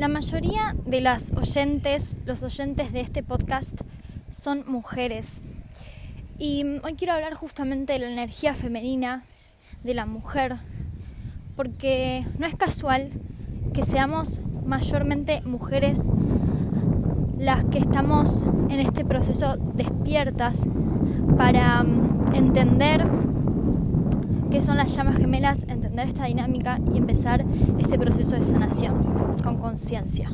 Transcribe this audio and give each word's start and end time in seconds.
La 0.00 0.08
mayoría 0.08 0.74
de 0.86 1.02
las 1.02 1.30
oyentes, 1.32 2.16
los 2.24 2.42
oyentes 2.42 2.90
de 2.90 3.02
este 3.02 3.22
podcast 3.22 3.82
son 4.30 4.64
mujeres. 4.66 5.42
Y 6.38 6.64
hoy 6.82 6.94
quiero 6.94 7.12
hablar 7.12 7.34
justamente 7.34 7.92
de 7.92 7.98
la 7.98 8.10
energía 8.10 8.54
femenina 8.54 9.24
de 9.84 9.92
la 9.92 10.06
mujer, 10.06 10.56
porque 11.54 12.24
no 12.38 12.46
es 12.46 12.54
casual 12.54 13.10
que 13.74 13.82
seamos 13.82 14.40
mayormente 14.64 15.42
mujeres 15.42 16.08
las 17.38 17.64
que 17.64 17.80
estamos 17.80 18.42
en 18.70 18.80
este 18.80 19.04
proceso 19.04 19.58
despiertas 19.74 20.66
para 21.36 21.82
mm, 21.82 22.34
entender 22.36 23.04
qué 24.50 24.60
son 24.60 24.76
las 24.76 24.92
llamas 24.94 25.16
gemelas, 25.16 25.64
entender 25.68 26.08
esta 26.08 26.24
dinámica 26.24 26.80
y 26.92 26.98
empezar 26.98 27.44
este 27.78 27.96
proceso 27.98 28.34
de 28.34 28.42
sanación 28.42 29.36
con 29.44 29.60
conciencia. 29.60 30.32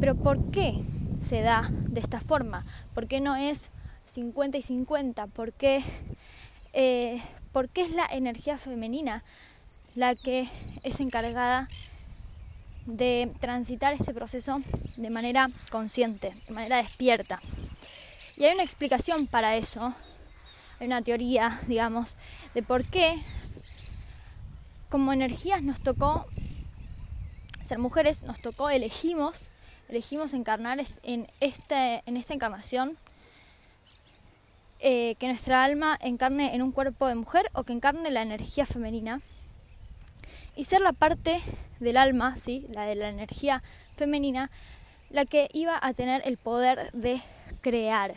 Pero 0.00 0.16
¿por 0.16 0.50
qué 0.50 0.82
se 1.20 1.40
da 1.40 1.70
de 1.70 2.00
esta 2.00 2.20
forma? 2.20 2.66
¿Por 2.92 3.06
qué 3.06 3.20
no 3.20 3.36
es 3.36 3.70
50 4.06 4.58
y 4.58 4.62
50? 4.62 5.28
¿Por 5.28 5.52
qué, 5.52 5.84
eh, 6.72 7.22
¿Por 7.52 7.68
qué 7.68 7.82
es 7.82 7.92
la 7.92 8.06
energía 8.06 8.58
femenina 8.58 9.22
la 9.94 10.16
que 10.16 10.48
es 10.82 10.98
encargada 10.98 11.68
de 12.86 13.30
transitar 13.38 13.92
este 13.92 14.12
proceso 14.12 14.62
de 14.96 15.10
manera 15.10 15.48
consciente, 15.70 16.32
de 16.48 16.54
manera 16.54 16.78
despierta? 16.78 17.40
Y 18.36 18.46
hay 18.46 18.54
una 18.54 18.64
explicación 18.64 19.28
para 19.28 19.54
eso, 19.54 19.94
hay 20.80 20.86
una 20.86 21.02
teoría, 21.02 21.60
digamos, 21.68 22.16
de 22.54 22.62
por 22.62 22.84
qué 22.84 23.14
como 24.88 25.12
energías 25.12 25.62
nos 25.62 25.78
tocó 25.78 26.26
ser 27.62 27.78
mujeres, 27.78 28.24
nos 28.24 28.40
tocó, 28.40 28.70
elegimos, 28.70 29.52
elegimos 29.88 30.34
encarnar 30.34 30.84
en, 31.04 31.28
este, 31.38 32.02
en 32.04 32.16
esta 32.16 32.34
encarnación, 32.34 32.98
eh, 34.80 35.14
que 35.20 35.28
nuestra 35.28 35.62
alma 35.62 35.96
encarne 36.00 36.54
en 36.54 36.62
un 36.62 36.72
cuerpo 36.72 37.06
de 37.06 37.14
mujer 37.14 37.48
o 37.52 37.62
que 37.62 37.72
encarne 37.72 38.10
la 38.10 38.22
energía 38.22 38.66
femenina 38.66 39.20
y 40.56 40.64
ser 40.64 40.80
la 40.80 40.92
parte 40.92 41.38
del 41.78 41.96
alma, 41.96 42.36
¿sí? 42.36 42.66
la 42.72 42.86
de 42.86 42.96
la 42.96 43.08
energía 43.10 43.62
femenina, 43.94 44.50
la 45.10 45.24
que 45.24 45.48
iba 45.52 45.78
a 45.80 45.92
tener 45.92 46.22
el 46.24 46.38
poder 46.38 46.90
de 46.92 47.20
crear, 47.60 48.14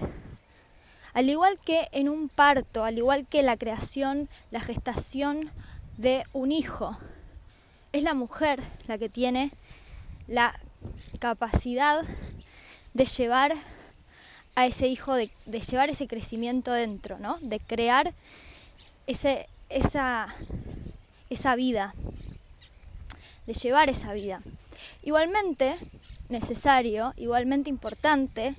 al 1.13 1.29
igual 1.29 1.59
que 1.63 1.87
en 1.91 2.09
un 2.09 2.29
parto, 2.29 2.83
al 2.83 2.97
igual 2.97 3.27
que 3.27 3.43
la 3.43 3.57
creación, 3.57 4.29
la 4.51 4.59
gestación 4.59 5.51
de 5.97 6.25
un 6.33 6.51
hijo, 6.51 6.97
es 7.91 8.03
la 8.03 8.15
mujer 8.15 8.61
la 8.87 8.97
que 8.97 9.09
tiene 9.09 9.51
la 10.27 10.59
capacidad 11.19 12.03
de 12.93 13.05
llevar 13.05 13.55
a 14.55 14.65
ese 14.65 14.87
hijo, 14.87 15.13
de, 15.13 15.29
llevar 15.45 15.89
ese 15.89 16.07
crecimiento 16.07 16.71
dentro, 16.71 17.19
¿no? 17.19 17.37
De 17.41 17.59
crear 17.59 18.13
ese, 19.07 19.47
esa, 19.69 20.27
esa 21.29 21.55
vida, 21.55 21.93
de 23.45 23.53
llevar 23.53 23.89
esa 23.89 24.13
vida. 24.13 24.41
Igualmente 25.03 25.75
necesario, 26.29 27.13
igualmente 27.17 27.69
importante, 27.69 28.55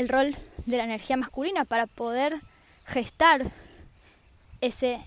el 0.00 0.08
rol 0.08 0.34
de 0.64 0.78
la 0.78 0.84
energía 0.84 1.18
masculina 1.18 1.66
para 1.66 1.86
poder 1.86 2.40
gestar 2.86 3.50
ese 4.62 5.02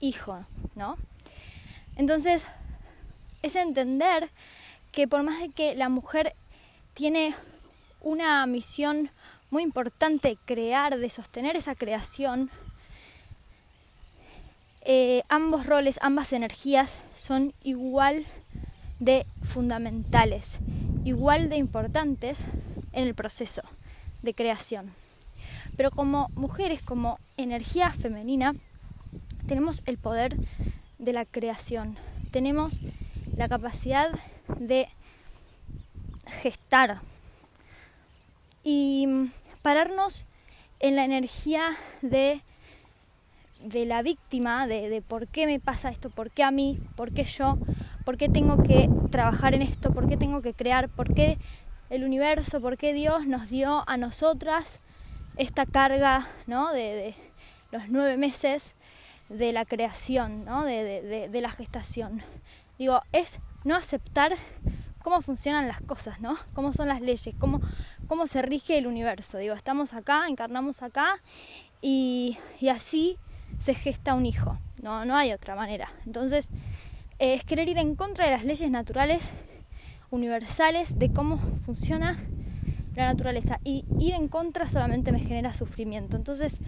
hijo, 0.00 0.46
¿no? 0.74 0.96
Entonces, 1.96 2.46
es 3.42 3.56
entender 3.56 4.30
que 4.90 5.06
por 5.06 5.22
más 5.22 5.38
de 5.40 5.50
que 5.50 5.74
la 5.74 5.90
mujer 5.90 6.34
tiene 6.94 7.34
una 8.00 8.46
misión 8.46 9.10
muy 9.50 9.62
importante, 9.62 10.38
crear, 10.46 10.96
de 10.96 11.10
sostener 11.10 11.54
esa 11.54 11.74
creación, 11.74 12.50
eh, 14.80 15.24
ambos 15.28 15.66
roles, 15.66 15.98
ambas 16.00 16.32
energías 16.32 16.98
son 17.18 17.52
igual 17.62 18.24
de 18.98 19.26
fundamentales, 19.42 20.58
igual 21.04 21.50
de 21.50 21.56
importantes 21.56 22.44
en 22.92 23.06
el 23.06 23.14
proceso 23.14 23.62
de 24.22 24.34
creación. 24.34 24.92
Pero 25.76 25.90
como 25.90 26.30
mujeres, 26.34 26.82
como 26.82 27.18
energía 27.36 27.92
femenina, 27.92 28.54
tenemos 29.46 29.82
el 29.86 29.98
poder 29.98 30.36
de 30.98 31.12
la 31.12 31.24
creación, 31.24 31.96
tenemos 32.30 32.80
la 33.36 33.48
capacidad 33.48 34.10
de 34.58 34.88
gestar 36.42 37.00
y 38.62 39.06
pararnos 39.62 40.26
en 40.80 40.96
la 40.96 41.04
energía 41.04 41.70
de, 42.02 42.42
de 43.62 43.86
la 43.86 44.02
víctima, 44.02 44.66
de, 44.66 44.88
de 44.88 45.00
por 45.02 45.28
qué 45.28 45.46
me 45.46 45.60
pasa 45.60 45.90
esto, 45.90 46.10
por 46.10 46.30
qué 46.30 46.42
a 46.42 46.50
mí, 46.50 46.78
por 46.96 47.12
qué 47.12 47.24
yo, 47.24 47.58
por 48.04 48.16
qué 48.16 48.28
tengo 48.28 48.62
que 48.62 48.88
trabajar 49.10 49.54
en 49.54 49.62
esto, 49.62 49.92
por 49.92 50.08
qué 50.08 50.16
tengo 50.16 50.42
que 50.42 50.52
crear, 50.52 50.88
por 50.88 51.14
qué 51.14 51.38
el 51.90 52.04
universo, 52.04 52.60
por 52.60 52.76
qué 52.76 52.92
Dios 52.92 53.26
nos 53.26 53.48
dio 53.48 53.84
a 53.86 53.96
nosotras 53.96 54.80
esta 55.36 55.66
carga 55.66 56.26
¿no? 56.46 56.72
de, 56.72 57.14
los 57.70 57.88
nueve 57.88 58.16
meses 58.16 58.74
de 59.28 59.52
la 59.52 59.64
creación, 59.64 60.44
¿no? 60.44 60.64
de, 60.64 61.30
la 61.32 61.50
gestación. 61.50 62.22
Digo, 62.78 63.02
es 63.12 63.40
no 63.64 63.76
aceptar 63.76 64.34
cómo 65.02 65.22
funcionan 65.22 65.68
las 65.68 65.80
cosas, 65.80 66.20
¿no? 66.20 66.36
Cómo 66.54 66.72
son 66.72 66.88
las 66.88 67.00
leyes, 67.00 67.34
cómo, 67.38 67.60
cómo 68.06 68.26
se 68.26 68.42
rige 68.42 68.78
el 68.78 68.86
universo. 68.86 69.38
Digo, 69.38 69.54
estamos 69.54 69.94
acá, 69.94 70.26
encarnamos 70.28 70.82
acá 70.82 71.16
y, 71.80 72.38
así 72.70 73.18
se 73.58 73.74
gesta 73.74 74.14
un 74.14 74.26
hijo. 74.26 74.58
No, 74.82 75.04
no 75.04 75.16
hay 75.16 75.32
otra 75.32 75.56
manera. 75.56 75.90
Entonces, 76.06 76.50
es 77.18 77.44
querer 77.44 77.68
ir 77.68 77.78
en 77.78 77.96
contra 77.96 78.26
de 78.26 78.32
las 78.32 78.44
leyes 78.44 78.70
naturales 78.70 79.32
universales 80.10 80.98
de 80.98 81.12
cómo 81.12 81.38
funciona 81.38 82.18
la 82.94 83.06
naturaleza 83.06 83.60
y 83.62 83.84
ir 84.00 84.14
en 84.14 84.28
contra 84.28 84.68
solamente 84.68 85.12
me 85.12 85.20
genera 85.20 85.54
sufrimiento. 85.54 86.16
Entonces, 86.16 86.60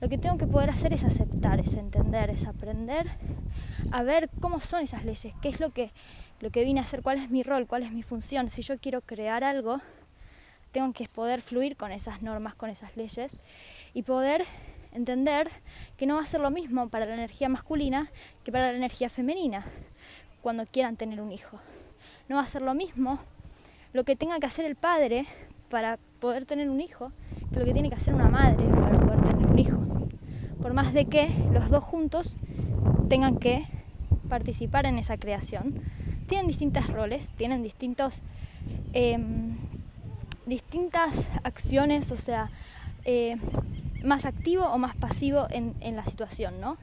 lo 0.00 0.08
que 0.08 0.18
tengo 0.18 0.36
que 0.36 0.46
poder 0.46 0.70
hacer 0.70 0.92
es 0.92 1.04
aceptar, 1.04 1.60
es 1.60 1.74
entender, 1.74 2.30
es 2.30 2.46
aprender 2.46 3.06
a 3.92 4.02
ver 4.02 4.28
cómo 4.40 4.60
son 4.60 4.82
esas 4.82 5.04
leyes, 5.04 5.32
qué 5.40 5.48
es 5.48 5.60
lo 5.60 5.70
que 5.70 5.90
lo 6.40 6.50
que 6.50 6.64
vine 6.64 6.80
a 6.80 6.82
hacer, 6.82 7.00
cuál 7.02 7.18
es 7.18 7.30
mi 7.30 7.42
rol, 7.42 7.66
cuál 7.66 7.82
es 7.82 7.92
mi 7.92 8.02
función. 8.02 8.50
Si 8.50 8.60
yo 8.60 8.78
quiero 8.78 9.00
crear 9.00 9.42
algo, 9.42 9.80
tengo 10.72 10.92
que 10.92 11.08
poder 11.08 11.40
fluir 11.40 11.76
con 11.76 11.92
esas 11.92 12.20
normas, 12.20 12.54
con 12.54 12.68
esas 12.68 12.94
leyes 12.96 13.40
y 13.94 14.02
poder 14.02 14.44
entender 14.92 15.50
que 15.96 16.06
no 16.06 16.16
va 16.16 16.22
a 16.22 16.26
ser 16.26 16.40
lo 16.40 16.50
mismo 16.50 16.88
para 16.88 17.06
la 17.06 17.14
energía 17.14 17.48
masculina 17.48 18.10
que 18.44 18.52
para 18.52 18.70
la 18.72 18.76
energía 18.76 19.08
femenina 19.08 19.64
cuando 20.42 20.66
quieran 20.66 20.96
tener 20.96 21.20
un 21.20 21.32
hijo 21.32 21.58
no 22.28 22.36
va 22.36 22.42
a 22.42 22.46
ser 22.46 22.62
lo 22.62 22.74
mismo 22.74 23.18
lo 23.96 24.04
que 24.04 24.14
tenga 24.14 24.38
que 24.38 24.46
hacer 24.46 24.66
el 24.66 24.76
padre 24.76 25.24
para 25.70 25.98
poder 26.20 26.44
tener 26.44 26.68
un 26.68 26.82
hijo 26.82 27.10
que 27.50 27.58
lo 27.58 27.64
que 27.64 27.72
tiene 27.72 27.88
que 27.88 27.94
hacer 27.94 28.14
una 28.14 28.28
madre 28.28 28.62
para 28.66 29.00
poder 29.00 29.22
tener 29.22 29.46
un 29.46 29.58
hijo. 29.58 29.78
Por 30.60 30.74
más 30.74 30.92
de 30.92 31.06
que 31.06 31.28
los 31.50 31.70
dos 31.70 31.82
juntos 31.82 32.34
tengan 33.08 33.38
que 33.38 33.64
participar 34.28 34.84
en 34.84 34.98
esa 34.98 35.16
creación, 35.16 35.80
tienen 36.26 36.46
distintos 36.46 36.88
roles, 36.88 37.30
tienen 37.32 37.62
distintos, 37.62 38.20
em, 38.92 39.56
distintas 40.44 41.26
acciones, 41.42 42.12
o 42.12 42.18
sea, 42.18 42.50
eh, 43.06 43.36
más 44.04 44.26
activo 44.26 44.66
o 44.66 44.76
más 44.76 44.94
pasivo 44.94 45.46
en, 45.50 45.96
la 45.96 46.04
situación, 46.04 46.60
¿no? 46.60 46.76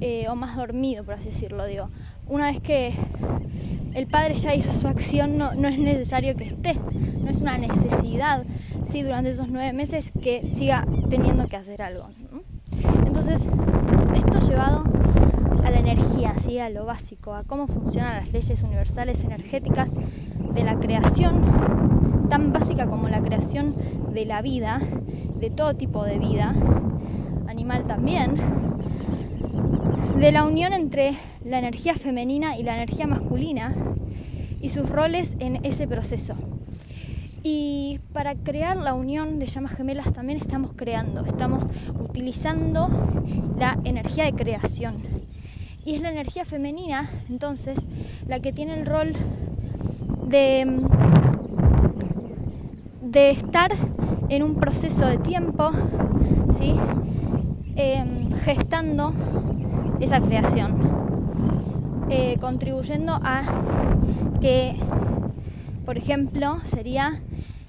Eh, 0.00 0.28
o 0.28 0.36
más 0.36 0.56
dormido, 0.56 1.02
por 1.02 1.14
así 1.14 1.30
decirlo, 1.30 1.64
digo. 1.66 1.88
Una 2.28 2.46
vez 2.46 2.60
que 2.60 2.92
el 3.96 4.06
padre 4.06 4.34
ya 4.34 4.54
hizo 4.54 4.74
su 4.74 4.88
acción, 4.88 5.38
no, 5.38 5.50
es 5.52 5.78
necesario 5.78 6.36
que 6.36 6.44
esté, 6.44 6.74
no 7.24 7.30
es 7.30 7.40
una 7.40 7.56
necesidad, 7.56 8.44
sí, 8.84 9.02
durante 9.02 9.30
esos 9.30 9.48
nueve 9.48 9.72
meses 9.72 10.12
que 10.22 10.46
siga 10.46 10.86
teniendo 11.08 11.48
que 11.48 11.56
hacer 11.56 11.80
algo. 11.80 12.10
Entonces, 13.06 13.48
esto 14.14 14.38
llevado 14.46 14.84
a 15.64 15.70
la 15.70 15.78
energía, 15.78 16.34
a 16.62 16.68
lo 16.68 16.84
básico, 16.84 17.34
a 17.34 17.44
cómo 17.44 17.66
funcionan 17.66 18.16
las 18.16 18.32
leyes 18.32 18.62
universales 18.62 19.24
energéticas 19.24 19.92
de 20.54 20.62
la 20.62 20.78
creación, 20.78 22.28
tan 22.28 22.52
básica 22.52 22.86
como 22.86 23.08
la 23.08 23.22
creación 23.22 23.74
de 24.12 24.26
la 24.26 24.42
vida, 24.42 24.78
de 25.40 25.48
todo 25.48 25.74
tipo 25.74 26.04
de 26.04 26.18
vida, 26.18 26.54
animal 27.48 27.84
también, 27.84 28.36
de 30.18 30.32
la 30.32 30.44
unión 30.44 30.74
entre 30.74 31.16
la 31.46 31.58
energía 31.60 31.94
femenina 31.94 32.56
y 32.56 32.62
la 32.62 32.74
energía 32.74 33.06
masculina 33.06 33.72
y 34.60 34.68
sus 34.68 34.88
roles 34.88 35.36
en 35.38 35.64
ese 35.64 35.86
proceso. 35.86 36.34
Y 37.42 38.00
para 38.12 38.34
crear 38.34 38.76
la 38.76 38.94
unión 38.94 39.38
de 39.38 39.46
llamas 39.46 39.72
gemelas 39.72 40.12
también 40.12 40.40
estamos 40.40 40.72
creando, 40.74 41.24
estamos 41.24 41.64
utilizando 42.00 42.88
la 43.56 43.78
energía 43.84 44.24
de 44.24 44.32
creación. 44.32 44.96
Y 45.84 45.94
es 45.94 46.02
la 46.02 46.10
energía 46.10 46.44
femenina, 46.44 47.08
entonces, 47.30 47.86
la 48.26 48.40
que 48.40 48.52
tiene 48.52 48.74
el 48.74 48.84
rol 48.84 49.12
de, 50.26 50.80
de 53.02 53.30
estar 53.30 53.70
en 54.28 54.42
un 54.42 54.56
proceso 54.56 55.06
de 55.06 55.18
tiempo, 55.18 55.70
¿sí? 56.50 56.74
Em, 57.76 58.32
gestando 58.32 59.12
esa 60.00 60.20
creación, 60.20 60.95
eh, 62.08 62.36
contribuyendo 62.40 63.18
a 63.22 63.42
que, 64.40 64.76
por 65.84 65.98
ejemplo, 65.98 66.60
sería, 66.64 67.20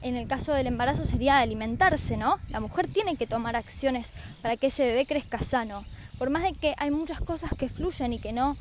en 0.01 0.15
el 0.15 0.27
caso 0.27 0.53
del 0.53 0.67
embarazo, 0.67 1.05
sería 1.05 1.39
alimentarse, 1.39 2.17
¿no? 2.17 2.39
La 2.49 2.59
mujer 2.59 2.87
tiene 2.87 3.15
que 3.15 3.27
tomar 3.27 3.55
acciones 3.55 4.11
para 4.41 4.57
que 4.57 4.67
ese 4.67 4.85
bebé 4.85 5.05
crezca 5.05 5.39
sano. 5.39 5.83
Por 6.19 6.29
más 6.29 6.43
de 6.43 6.53
que 6.53 6.75
hay 6.77 6.91
muchas 6.91 7.19
cosas 7.19 7.51
que 7.57 7.69
fluyen 7.69 8.13
y 8.13 8.19
que 8.19 8.33
no, 8.33 8.57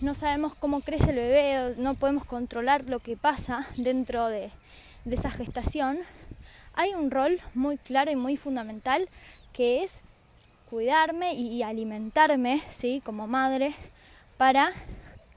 no 0.00 0.14
sabemos 0.14 0.54
cómo 0.54 0.80
crece 0.80 1.10
el 1.10 1.16
bebé, 1.16 1.74
no 1.78 1.94
podemos 1.94 2.24
controlar 2.24 2.84
lo 2.88 2.98
que 3.00 3.16
pasa 3.16 3.66
dentro 3.76 4.28
de, 4.28 4.50
de 5.04 5.16
esa 5.16 5.30
gestación, 5.30 5.98
hay 6.74 6.94
un 6.94 7.10
rol 7.10 7.40
muy 7.54 7.78
claro 7.78 8.10
y 8.10 8.16
muy 8.16 8.36
fundamental 8.36 9.08
que 9.52 9.82
es 9.82 10.02
cuidarme 10.68 11.34
y 11.34 11.62
alimentarme, 11.62 12.62
¿sí? 12.72 13.00
Como 13.04 13.26
madre, 13.26 13.74
para 14.36 14.72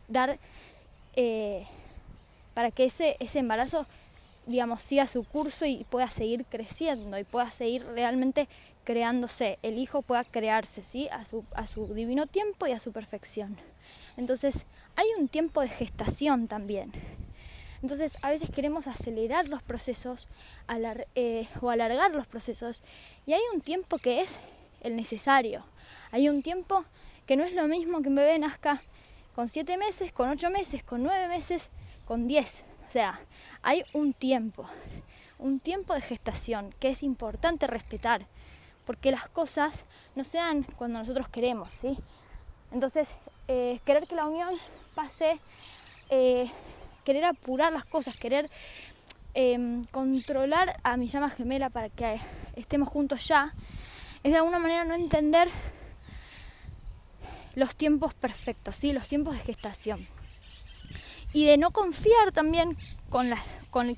dar, 0.08 0.40
eh, 1.16 1.66
para 2.54 2.72
que 2.72 2.86
ese, 2.86 3.18
ese 3.20 3.40
embarazo, 3.40 3.86
digamos, 4.46 4.82
siga 4.84 5.08
su 5.08 5.24
curso 5.24 5.66
y 5.66 5.86
pueda 5.90 6.08
seguir 6.08 6.46
creciendo 6.46 7.18
y 7.18 7.24
pueda 7.24 7.52
seguir 7.52 7.86
realmente 7.86 8.48
creándose, 8.84 9.60
el 9.62 9.78
hijo 9.78 10.02
pueda 10.02 10.24
crearse, 10.24 10.84
¿sí? 10.84 11.08
A 11.12 11.24
su, 11.24 11.44
a 11.54 11.68
su 11.68 11.94
divino 11.94 12.26
tiempo 12.26 12.66
y 12.66 12.72
a 12.72 12.80
su 12.80 12.92
perfección. 12.92 13.58
Entonces, 14.18 14.66
hay 14.96 15.06
un 15.18 15.28
tiempo 15.28 15.62
de 15.62 15.70
gestación 15.70 16.48
también. 16.48 16.92
Entonces, 17.82 18.18
a 18.24 18.30
veces 18.30 18.50
queremos 18.50 18.88
acelerar 18.88 19.48
los 19.48 19.64
procesos 19.64 20.28
eh, 21.16 21.48
o 21.62 21.70
alargar 21.70 22.12
los 22.12 22.28
procesos 22.28 22.84
y 23.26 23.34
hay 23.34 23.42
un 23.54 23.62
tiempo 23.62 23.98
que 24.00 24.22
es 24.22 24.40
el 24.82 24.96
necesario. 24.96 25.64
Hay 26.12 26.28
un 26.28 26.42
tiempo 26.42 26.84
que 27.26 27.38
no 27.38 27.44
es 27.44 27.54
lo 27.54 27.68
mismo 27.68 28.02
que 28.02 28.10
un 28.10 28.16
bebé 28.16 28.38
nazca 28.40 28.82
con 29.40 29.48
siete 29.48 29.78
meses, 29.78 30.12
con 30.12 30.28
ocho 30.28 30.50
meses, 30.50 30.84
con 30.84 31.02
nueve 31.02 31.30
meses, 31.30 31.72
con 32.04 32.28
diez. 32.28 32.66
O 32.90 32.92
sea, 32.92 33.22
hay 33.62 33.86
un 33.94 34.12
tiempo, 34.12 34.66
un 35.38 35.62
tiempo 35.62 35.94
de 35.94 36.02
gestación 36.02 36.76
que 36.78 36.90
es 36.90 37.04
importante 37.04 37.66
respetar, 37.66 38.28
porque 38.84 39.12
las 39.12 39.30
cosas 39.30 39.86
no 40.14 40.26
se 40.26 40.40
dan 40.40 40.64
cuando 40.64 41.00
nosotros 41.00 41.30
queremos, 41.30 41.72
¿sí? 41.72 41.98
Entonces, 42.74 43.14
eh, 43.48 43.80
querer 43.86 44.08
que 44.08 44.16
la 44.16 44.26
unión 44.26 44.56
pase, 44.94 45.40
eh, 46.10 46.52
querer 47.06 47.24
apurar 47.24 47.72
las 47.72 47.86
cosas, 47.86 48.18
querer 48.18 48.50
em, 49.36 49.86
controlar 49.86 50.82
a 50.84 50.98
mi 50.98 51.08
llama 51.08 51.30
gemela 51.30 51.70
para 51.70 51.88
que 51.88 52.20
estemos 52.58 52.90
juntos 52.90 53.26
ya, 53.26 53.54
es 54.22 54.34
de 54.34 54.38
alguna 54.38 54.60
manera 54.60 54.84
no 54.84 54.96
entender 54.96 55.48
los 57.60 57.76
tiempos 57.76 58.14
perfectos, 58.14 58.76
¿sí? 58.76 58.94
los 58.94 59.08
tiempos 59.08 59.36
de 59.36 59.42
gestación. 59.42 60.00
Y 61.32 61.46
de 61.46 61.58
no 61.58 61.70
confiar 61.70 62.32
también 62.32 62.76
con, 63.10 63.30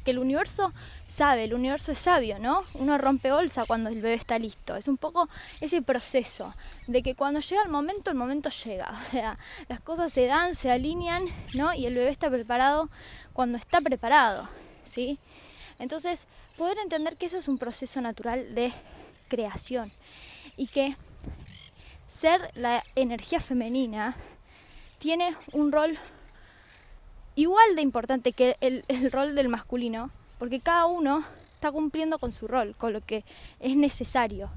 que 0.03 0.11
el 0.11 0.19
universo 0.19 0.73
sabe, 1.07 1.45
el 1.45 1.53
universo 1.53 1.93
es 1.93 1.99
sabio, 1.99 2.39
¿no? 2.39 2.63
Uno 2.73 2.97
rompe 2.97 3.31
bolsa 3.31 3.63
cuando 3.65 3.89
el 3.89 4.01
bebé 4.01 4.15
está 4.15 4.37
listo. 4.37 4.75
Es 4.75 4.89
un 4.89 4.97
poco 4.97 5.29
ese 5.61 5.81
proceso 5.81 6.53
de 6.87 7.01
que 7.01 7.15
cuando 7.15 7.39
llega 7.39 7.63
el 7.63 7.69
momento, 7.69 8.11
el 8.11 8.17
momento 8.17 8.49
llega. 8.49 8.91
O 9.01 9.11
sea, 9.11 9.37
las 9.69 9.79
cosas 9.79 10.11
se 10.11 10.25
dan, 10.25 10.55
se 10.55 10.71
alinean, 10.71 11.23
¿no? 11.53 11.73
Y 11.73 11.85
el 11.85 11.95
bebé 11.95 12.09
está 12.09 12.29
preparado 12.29 12.89
cuando 13.31 13.57
está 13.57 13.79
preparado, 13.79 14.49
¿sí? 14.83 15.17
Entonces, 15.79 16.27
poder 16.57 16.77
entender 16.79 17.17
que 17.17 17.27
eso 17.27 17.37
es 17.37 17.47
un 17.47 17.57
proceso 17.57 18.01
natural 18.01 18.53
de 18.53 18.73
creación 19.29 19.91
y 20.57 20.67
que 20.67 20.97
ser 22.11 22.51
la 22.55 22.83
energía 22.95 23.39
femenina 23.39 24.15
tiene 24.99 25.33
un 25.53 25.71
rol 25.71 25.97
igual 27.35 27.75
de 27.77 27.81
importante 27.81 28.33
que 28.33 28.57
el, 28.59 28.83
rol 29.11 29.33
del 29.33 29.47
masculino, 29.47 30.09
porque 30.37 30.59
cada 30.59 30.87
uno 30.87 31.23
está 31.53 31.71
cumpliendo 31.71 32.19
con 32.19 32.33
su 32.33 32.49
rol, 32.49 32.75
con 32.77 32.91
lo 32.91 32.99
que 32.99 33.23
es 33.61 33.77
necesario, 33.77 34.49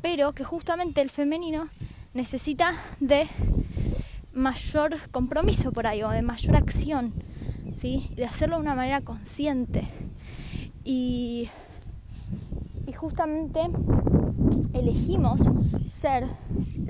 pero 0.00 0.32
que 0.34 0.44
justamente 0.44 1.00
el 1.00 1.10
femenino 1.10 1.68
necesita 2.14 2.74
de 3.00 3.26
mayor 4.32 4.96
compromiso 5.10 5.72
por 5.72 5.88
ahí 5.88 6.04
o 6.04 6.10
de 6.10 6.22
mayor 6.22 6.54
acción, 6.54 7.12
¿sí? 7.76 8.08
de 8.14 8.24
hacerlo 8.24 8.54
de 8.54 8.62
una 8.62 8.76
manera 8.76 9.00
consciente. 9.00 9.82
Y 10.84 11.50
y 12.90 12.92
justamente 12.92 13.60
elegimos 14.72 15.40
ser 15.88 16.24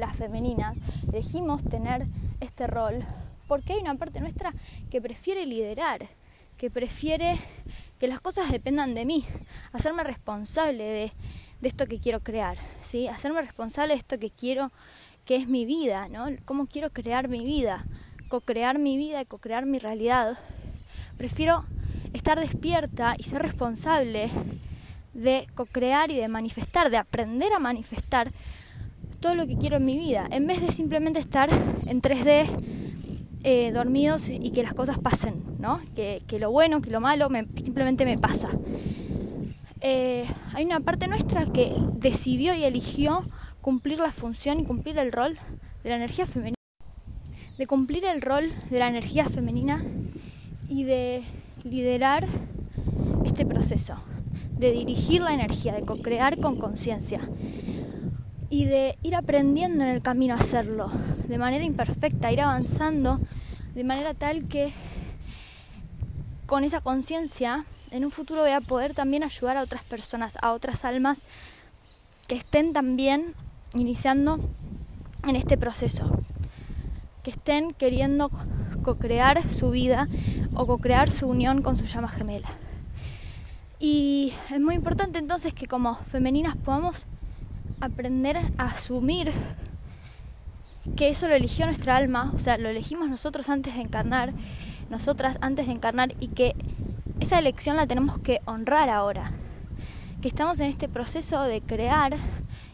las 0.01 0.17
femeninas, 0.17 0.79
elegimos 1.09 1.65
tener 1.65 2.07
este 2.41 2.67
rol, 2.67 3.05
porque 3.47 3.75
hay 3.75 3.81
una 3.81 3.95
parte 3.95 4.21
nuestra 4.21 4.53
que 4.91 5.01
prefiere 5.01 5.47
liderar, 5.47 6.09
que 6.57 6.71
prefiere 6.71 7.39
que 7.99 8.07
las 8.07 8.21
cosas 8.21 8.51
dependan 8.51 8.95
de 8.95 9.05
mí, 9.05 9.25
hacerme 9.73 10.05
responsable 10.05 10.85
de, 10.85 11.13
esto 11.63 11.87
que 11.87 12.01
quiero 12.01 12.21
crear, 12.21 12.57
¿sí? 12.81 13.09
hacerme 13.09 13.43
responsable 13.43 13.93
de 13.93 13.99
esto 13.99 14.19
que 14.19 14.31
quiero, 14.31 14.73
que 15.27 15.37
es 15.37 15.49
mi 15.49 15.67
vida, 15.67 16.09
¿no? 16.09 16.27
cómo 16.47 16.67
quiero 16.67 16.91
crear 16.91 17.29
mi 17.29 17.45
vida, 17.45 17.85
co-crear 18.29 18.79
mi 18.79 18.97
vida 18.97 19.21
y 19.21 19.27
co-crear 19.27 19.67
mi 19.67 19.79
realidad. 19.79 20.39
Prefiero 21.19 21.65
estar 22.13 22.41
despierta 22.41 23.15
y 23.19 23.25
ser 23.25 23.43
responsable 23.43 24.31
de 25.13 25.47
co-crear 25.55 26.11
y 26.11 26.17
de 26.17 26.29
manifestar, 26.29 26.91
de 26.91 26.97
aprender 26.97 27.53
a 27.53 27.59
manifestar 27.59 28.33
todo 29.21 29.35
lo 29.35 29.47
que 29.47 29.57
quiero 29.57 29.77
en 29.77 29.85
mi 29.85 29.99
vida, 29.99 30.27
en 30.31 30.47
vez 30.47 30.61
de 30.61 30.73
simplemente 30.73 31.19
estar 31.19 31.51
en 31.87 32.01
3D 32.01 32.49
eh, 33.45 33.71
dormidos 33.73 34.29
y 34.29 34.51
que 34.51 34.63
las 34.63 34.75
cosas 34.75 34.99
pasen, 34.99 35.43
¿no? 35.59 35.81
que, 35.95 36.23
lo 36.39 36.51
bueno, 36.51 36.81
que 36.81 36.91
lo 36.91 37.01
malo 37.01 37.29
simplemente 37.63 38.05
me 38.05 38.19
pasa. 38.19 38.49
Eh, 39.83 40.27
hay 40.53 40.65
una 40.65 40.81
parte 40.81 41.07
nuestra 41.07 41.47
que 41.47 41.73
decidió 41.95 42.55
y 42.55 42.65
eligió 42.65 43.25
cumplir 43.61 43.99
la 43.99 44.11
función 44.11 44.61
y 44.61 44.65
cumplir 44.65 44.99
el 44.99 45.13
rol 45.13 45.39
de 45.83 45.91
la 45.91 45.97
energía 45.97 46.27
femenina, 46.27 46.57
de 47.59 47.67
cumplir 47.67 48.05
el 48.07 48.23
rol 48.23 48.51
de 48.71 48.79
la 48.79 48.89
energía 48.89 49.29
femenina 49.29 49.85
y 50.69 50.85
de 50.85 51.23
liderar 51.65 52.27
este 53.25 53.45
proceso 53.45 53.97
de 54.61 54.73
dirigir 54.73 55.23
la 55.23 55.33
energía, 55.33 55.73
de 55.73 55.83
co-crear 55.83 56.39
con 56.39 56.57
conciencia 56.57 57.21
y 58.51 58.65
de 58.65 58.99
ir 59.03 59.15
aprendiendo 59.15 59.85
en 59.85 59.91
el 59.91 60.03
camino 60.03 60.35
a 60.35 60.39
hacerlo 60.39 60.91
de 61.29 61.39
manera 61.39 61.65
imperfecta, 61.65 62.33
ir 62.33 62.41
avanzando 62.41 63.21
de 63.75 63.85
manera 63.85 64.13
tal 64.13 64.49
que 64.49 64.73
con 66.47 66.65
esa 66.65 66.81
conciencia 66.81 67.65
en 67.93 68.05
un 68.05 68.11
futuro 68.11 68.43
voy 68.43 68.51
a 68.51 68.61
poder 68.61 68.93
también 68.93 69.23
ayudar 69.23 69.57
a 69.57 69.63
otras 69.63 69.85
personas, 69.85 70.37
a 70.43 70.53
otras 70.53 70.85
almas 70.85 71.23
que 72.27 72.35
estén 72.35 72.73
también 72.73 73.35
iniciando 73.75 74.41
en 75.27 75.37
este 75.37 75.57
proceso, 75.57 76.11
que 77.23 77.31
estén 77.31 77.73
queriendo 77.73 78.31
co-crear 78.83 79.49
su 79.53 79.71
vida 79.71 80.09
o 80.55 80.67
co-crear 80.67 81.09
su 81.09 81.29
unión 81.29 81.63
con 81.63 81.77
su 81.77 81.85
llama 81.85 82.09
gemela. 82.09 82.49
Y 83.79 84.33
es 84.53 84.61
muy 84.61 84.75
importante 84.75 85.19
entonces 85.19 85.55
que 85.55 85.67
como 85.67 85.97
femeninas 85.97 86.57
podamos 86.57 87.07
aprender 87.81 88.39
a 88.59 88.65
asumir 88.65 89.33
que 90.97 91.09
eso 91.09 91.29
lo 91.29 91.35
eligió 91.35 91.67
nuestra 91.67 91.97
alma, 91.97 92.33
o 92.35 92.39
sea, 92.39 92.59
lo 92.59 92.69
elegimos 92.69 93.09
nosotros 93.09 93.49
antes 93.49 93.75
de 93.75 93.83
encarnar, 93.83 94.33
nosotras 94.89 95.39
antes 95.41 95.67
de 95.67 95.73
encarnar 95.73 96.15
y 96.21 96.29
que 96.29 96.55
esa 97.21 97.39
elección 97.39 97.77
la 97.77 97.87
tenemos 97.87 98.19
que 98.19 98.41
honrar 98.45 98.89
ahora, 98.89 99.33
que 100.23 100.29
estamos 100.29 100.59
en 100.61 100.67
este 100.69 100.89
proceso 100.89 101.43
de 101.43 101.61
crear 101.61 102.17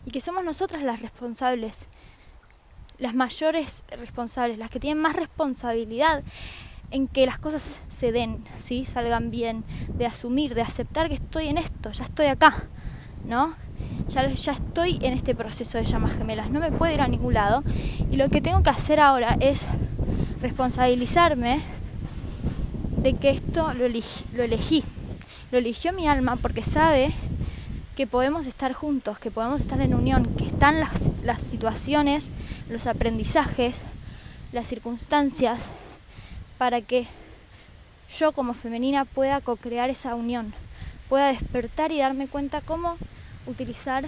y 0.04 0.10
que 0.10 0.20
somos 0.20 0.44
nosotras 0.44 0.82
las 0.82 1.02
responsables, 1.02 1.88
las 2.98 3.14
mayores 3.14 3.84
responsables, 3.90 4.58
las 4.58 4.70
que 4.70 4.80
tienen 4.80 5.02
más 5.02 5.16
responsabilidad 5.16 6.22
en 6.90 7.08
que 7.08 7.26
las 7.26 7.38
cosas 7.38 7.80
se 7.88 8.12
den, 8.12 8.44
¿sí? 8.58 8.84
salgan 8.84 9.30
bien, 9.30 9.64
de 9.88 10.06
asumir, 10.06 10.54
de 10.54 10.62
aceptar 10.62 11.08
que 11.08 11.14
estoy 11.14 11.48
en 11.48 11.58
esto, 11.58 11.90
ya 11.90 12.04
estoy 12.04 12.26
acá, 12.26 12.68
¿no? 13.26 13.54
Ya, 14.08 14.28
ya 14.28 14.52
estoy 14.52 14.98
en 15.02 15.12
este 15.12 15.34
proceso 15.34 15.78
de 15.78 15.84
llamas 15.84 16.14
gemelas, 16.14 16.50
no 16.50 16.60
me 16.60 16.70
puedo 16.70 16.92
ir 16.92 17.00
a 17.00 17.08
ningún 17.08 17.34
lado. 17.34 17.62
Y 18.10 18.16
lo 18.16 18.28
que 18.28 18.40
tengo 18.40 18.62
que 18.62 18.70
hacer 18.70 19.00
ahora 19.00 19.36
es 19.40 19.66
responsabilizarme 20.40 21.60
de 23.02 23.14
que 23.14 23.30
esto 23.30 23.72
lo, 23.74 23.88
lo 23.88 24.42
elegí. 24.42 24.84
Lo 25.50 25.58
eligió 25.58 25.92
mi 25.92 26.08
alma 26.08 26.36
porque 26.36 26.62
sabe 26.62 27.12
que 27.96 28.06
podemos 28.06 28.46
estar 28.46 28.72
juntos, 28.74 29.18
que 29.18 29.30
podemos 29.30 29.60
estar 29.60 29.80
en 29.80 29.94
unión, 29.94 30.26
que 30.36 30.44
están 30.44 30.80
las, 30.80 31.10
las 31.22 31.42
situaciones, 31.42 32.30
los 32.68 32.86
aprendizajes, 32.86 33.84
las 34.52 34.68
circunstancias 34.68 35.70
para 36.58 36.80
que 36.80 37.06
yo 38.18 38.32
como 38.32 38.54
femenina 38.54 39.04
pueda 39.04 39.40
co-crear 39.40 39.90
esa 39.90 40.14
unión, 40.14 40.52
pueda 41.08 41.28
despertar 41.28 41.92
y 41.92 41.98
darme 41.98 42.28
cuenta 42.28 42.60
cómo 42.60 42.96
utilizar 43.46 44.06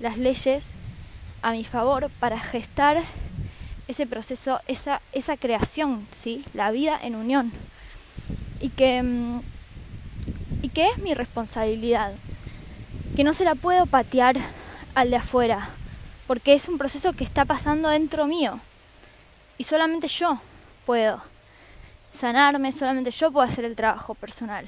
las 0.00 0.18
leyes 0.18 0.74
a 1.42 1.52
mi 1.52 1.64
favor 1.64 2.10
para 2.20 2.38
gestar 2.38 3.02
ese 3.86 4.06
proceso, 4.06 4.60
esa, 4.66 5.00
esa 5.12 5.36
creación, 5.36 6.06
¿sí? 6.16 6.44
la 6.54 6.70
vida 6.70 6.98
en 7.02 7.14
unión. 7.14 7.52
Y 8.60 8.70
que, 8.70 9.02
mm, 9.02 9.40
y 10.62 10.68
que 10.70 10.88
es 10.88 10.98
mi 10.98 11.14
responsabilidad, 11.14 12.12
que 13.14 13.24
no 13.24 13.34
se 13.34 13.44
la 13.44 13.54
puedo 13.54 13.86
patear 13.86 14.36
al 14.94 15.10
de 15.10 15.16
afuera, 15.16 15.68
porque 16.26 16.54
es 16.54 16.68
un 16.68 16.78
proceso 16.78 17.12
que 17.12 17.24
está 17.24 17.44
pasando 17.44 17.88
dentro 17.88 18.26
mío. 18.26 18.58
Y 19.58 19.64
solamente 19.64 20.08
yo 20.08 20.40
puedo 20.86 21.22
sanarme, 22.12 22.72
solamente 22.72 23.10
yo 23.10 23.30
puedo 23.30 23.46
hacer 23.46 23.64
el 23.64 23.76
trabajo 23.76 24.14
personal, 24.14 24.66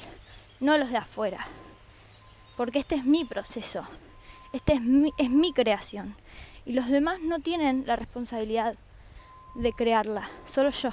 no 0.61 0.77
los 0.77 0.91
de 0.91 0.99
afuera. 0.99 1.47
Porque 2.57 2.79
este 2.79 2.95
es 2.95 3.05
mi 3.05 3.25
proceso, 3.25 3.85
este 4.53 4.75
es 4.75 4.83
mi, 4.83 5.13
es 5.19 5.31
mi 5.31 5.53
creación. 5.53 6.17
Y 6.65 6.73
los 6.73 6.89
demás 6.89 7.21
no 7.21 7.41
tienen 7.41 7.85
la 7.87 7.97
responsabilidad 7.97 8.77
de 9.55 9.73
crearla, 9.73 10.29
solo 10.47 10.71
yo. 10.71 10.91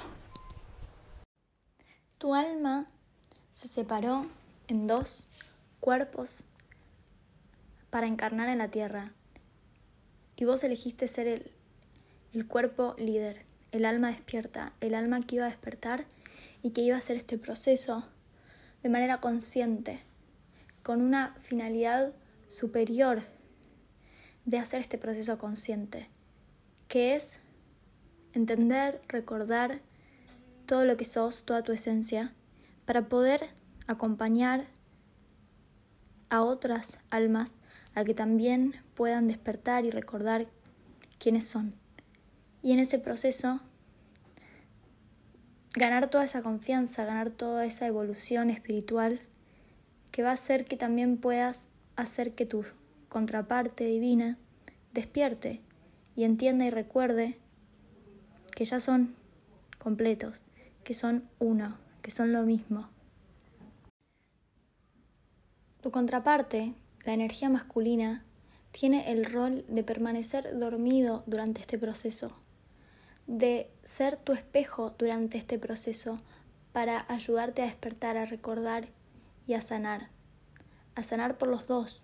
Tu 2.18 2.34
alma 2.34 2.86
se 3.52 3.68
separó 3.68 4.26
en 4.68 4.86
dos 4.86 5.26
cuerpos 5.80 6.44
para 7.90 8.06
encarnar 8.06 8.48
en 8.48 8.58
la 8.58 8.70
tierra. 8.70 9.12
Y 10.36 10.44
vos 10.44 10.64
elegiste 10.64 11.06
ser 11.06 11.26
el, 11.26 11.52
el 12.32 12.46
cuerpo 12.46 12.94
líder, 12.98 13.44
el 13.70 13.84
alma 13.84 14.08
despierta, 14.08 14.72
el 14.80 14.94
alma 14.94 15.20
que 15.20 15.36
iba 15.36 15.46
a 15.46 15.50
despertar 15.50 16.06
y 16.62 16.70
que 16.70 16.80
iba 16.80 16.96
a 16.96 16.98
hacer 16.98 17.16
este 17.16 17.38
proceso 17.38 18.04
de 18.82 18.88
manera 18.88 19.20
consciente, 19.20 20.02
con 20.84 21.00
una 21.00 21.34
finalidad 21.40 22.12
superior 22.46 23.22
de 24.44 24.58
hacer 24.58 24.82
este 24.82 24.98
proceso 24.98 25.38
consciente, 25.38 26.08
que 26.88 27.16
es 27.16 27.40
entender, 28.34 29.00
recordar 29.08 29.80
todo 30.66 30.84
lo 30.84 30.98
que 30.98 31.06
sos, 31.06 31.46
toda 31.46 31.62
tu 31.62 31.72
esencia, 31.72 32.34
para 32.84 33.08
poder 33.08 33.48
acompañar 33.86 34.66
a 36.28 36.42
otras 36.42 37.00
almas 37.08 37.56
a 37.94 38.04
que 38.04 38.12
también 38.12 38.74
puedan 38.94 39.26
despertar 39.26 39.86
y 39.86 39.90
recordar 39.90 40.46
quiénes 41.18 41.46
son. 41.46 41.74
Y 42.62 42.72
en 42.72 42.78
ese 42.78 42.98
proceso, 42.98 43.60
ganar 45.74 46.10
toda 46.10 46.24
esa 46.24 46.42
confianza, 46.42 47.06
ganar 47.06 47.30
toda 47.30 47.64
esa 47.64 47.86
evolución 47.86 48.50
espiritual 48.50 49.22
que 50.14 50.22
va 50.22 50.30
a 50.30 50.34
hacer 50.34 50.64
que 50.64 50.76
también 50.76 51.16
puedas 51.16 51.66
hacer 51.96 52.36
que 52.36 52.46
tu 52.46 52.64
contraparte 53.08 53.84
divina 53.84 54.38
despierte 54.92 55.60
y 56.14 56.22
entienda 56.22 56.64
y 56.64 56.70
recuerde 56.70 57.36
que 58.54 58.64
ya 58.64 58.78
son 58.78 59.16
completos, 59.80 60.44
que 60.84 60.94
son 60.94 61.28
uno, 61.40 61.78
que 62.00 62.12
son 62.12 62.32
lo 62.32 62.44
mismo. 62.44 62.88
Tu 65.82 65.90
contraparte, 65.90 66.74
la 67.04 67.12
energía 67.12 67.48
masculina, 67.48 68.24
tiene 68.70 69.10
el 69.10 69.24
rol 69.24 69.64
de 69.66 69.82
permanecer 69.82 70.60
dormido 70.60 71.24
durante 71.26 71.60
este 71.60 71.76
proceso, 71.76 72.38
de 73.26 73.68
ser 73.82 74.16
tu 74.16 74.32
espejo 74.32 74.94
durante 74.96 75.38
este 75.38 75.58
proceso 75.58 76.18
para 76.70 77.04
ayudarte 77.08 77.62
a 77.62 77.66
despertar, 77.66 78.16
a 78.16 78.26
recordar 78.26 78.90
y 79.46 79.54
a 79.54 79.60
sanar, 79.60 80.08
a 80.94 81.02
sanar 81.02 81.38
por 81.38 81.48
los 81.48 81.66
dos, 81.66 82.02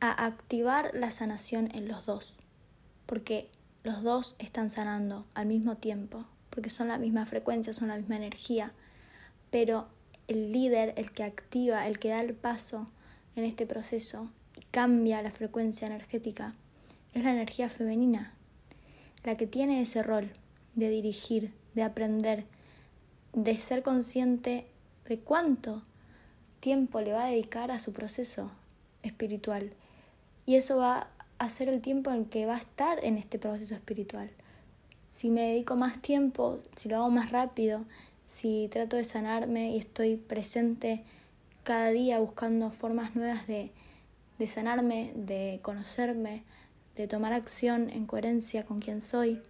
a 0.00 0.26
activar 0.26 0.90
la 0.94 1.10
sanación 1.10 1.70
en 1.74 1.88
los 1.88 2.06
dos, 2.06 2.38
porque 3.06 3.50
los 3.84 4.02
dos 4.02 4.36
están 4.38 4.70
sanando 4.70 5.26
al 5.34 5.46
mismo 5.46 5.76
tiempo, 5.76 6.24
porque 6.50 6.70
son 6.70 6.88
la 6.88 6.98
misma 6.98 7.26
frecuencia, 7.26 7.72
son 7.72 7.88
la 7.88 7.96
misma 7.96 8.16
energía, 8.16 8.72
pero 9.50 9.88
el 10.28 10.52
líder, 10.52 10.94
el 10.96 11.12
que 11.12 11.24
activa, 11.24 11.86
el 11.86 11.98
que 11.98 12.08
da 12.08 12.20
el 12.20 12.34
paso 12.34 12.88
en 13.36 13.44
este 13.44 13.66
proceso 13.66 14.30
y 14.56 14.64
cambia 14.70 15.22
la 15.22 15.30
frecuencia 15.30 15.86
energética, 15.86 16.54
es 17.14 17.24
la 17.24 17.32
energía 17.32 17.68
femenina, 17.68 18.34
la 19.24 19.36
que 19.36 19.46
tiene 19.46 19.80
ese 19.80 20.02
rol 20.02 20.32
de 20.74 20.88
dirigir, 20.88 21.52
de 21.74 21.82
aprender, 21.82 22.44
de 23.32 23.56
ser 23.58 23.82
consciente 23.82 24.66
de 25.06 25.18
cuánto 25.18 25.82
tiempo 26.62 27.00
le 27.00 27.12
va 27.12 27.24
a 27.24 27.28
dedicar 27.28 27.72
a 27.72 27.80
su 27.80 27.92
proceso 27.92 28.48
espiritual. 29.02 29.72
Y 30.46 30.54
eso 30.54 30.76
va 30.76 31.08
hacer 31.38 31.68
el 31.68 31.80
tiempo 31.80 32.12
en 32.12 32.24
que 32.24 32.46
va 32.46 32.54
a 32.54 32.58
estar 32.58 33.04
en 33.04 33.18
este 33.18 33.36
proceso 33.38 33.74
espiritual. 33.74 34.30
Si 35.08 35.28
me 35.28 35.48
dedico 35.48 35.74
más 35.74 36.00
tiempo, 36.00 36.60
si 36.76 36.88
lo 36.88 36.98
hago 36.98 37.10
más 37.10 37.32
rápido, 37.32 37.84
si 38.28 38.68
trato 38.70 38.96
de 38.96 39.04
sanarme 39.04 39.72
y 39.72 39.78
estoy 39.78 40.16
presente 40.16 41.02
cada 41.64 41.90
día 41.90 42.20
buscando 42.20 42.70
formas 42.70 43.16
nuevas 43.16 43.48
de, 43.48 43.72
de 44.38 44.46
sanarme, 44.46 45.12
de 45.16 45.58
conocerme, 45.62 46.44
de 46.94 47.08
tomar 47.08 47.32
acción 47.32 47.90
en 47.90 48.06
coherencia 48.06 48.64
con 48.64 48.78
quien 48.78 49.00
soy, 49.00 49.40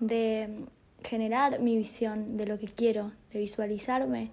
de 0.00 0.64
generar 1.04 1.60
mi 1.60 1.76
visión 1.76 2.36
de 2.36 2.46
lo 2.46 2.58
que 2.58 2.66
quiero, 2.66 3.12
de 3.32 3.38
visualizarme 3.38 4.32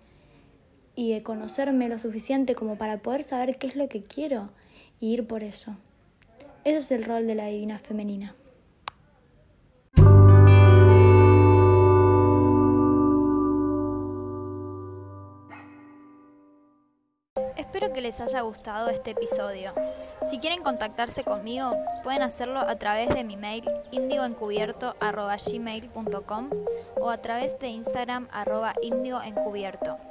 y 0.96 1.14
de 1.14 1.24
conocerme 1.24 1.90
lo 1.90 2.00
suficiente 2.00 2.56
como 2.56 2.78
para 2.78 3.00
poder 3.00 3.24
saber 3.24 3.58
qué 3.58 3.68
es 3.68 3.76
lo 3.76 3.90
que 3.90 4.04
quiero 4.04 4.52
y 5.00 5.14
ir 5.14 5.28
por 5.28 5.44
eso. 5.44 5.76
Ese 6.64 6.78
es 6.78 6.92
el 6.92 7.04
rol 7.06 7.28
de 7.28 7.36
la 7.36 7.48
divina 7.48 7.78
femenina. 7.80 8.36
Espero 17.56 17.94
que 17.94 18.02
les 18.02 18.20
haya 18.20 18.42
gustado 18.42 18.90
este 18.90 19.12
episodio. 19.12 19.72
Si 20.30 20.40
quieren 20.40 20.62
contactarse 20.62 21.24
conmigo, 21.24 21.72
pueden 22.04 22.22
hacerlo 22.22 22.60
a 22.60 22.76
través 22.76 23.08
de 23.10 23.24
mi 23.24 23.38
mail 23.38 23.64
indioencubierto.gmail.com 23.92 26.50
o 27.00 27.10
a 27.10 27.22
través 27.22 27.58
de 27.60 27.70
Instagram 27.70 28.28
arroba 28.32 28.74
indioencubierto. 28.82 30.11